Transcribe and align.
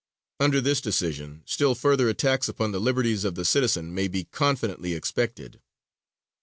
Under 0.39 0.61
this 0.61 0.81
decision 0.81 1.43
still 1.45 1.75
further 1.75 2.09
attacks 2.09 2.49
upon 2.49 2.71
the 2.71 2.79
liberties 2.81 3.23
of 3.23 3.35
the 3.35 3.45
citizen 3.45 3.93
may 3.93 4.07
be 4.07 4.23
confidently 4.23 4.95
expected. 4.95 5.61